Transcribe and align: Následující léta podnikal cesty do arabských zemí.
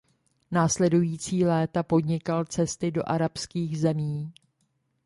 Následující 0.51 1.45
léta 1.45 1.83
podnikal 1.83 2.45
cesty 2.45 2.91
do 2.91 3.09
arabských 3.09 3.79
zemí. 3.79 4.33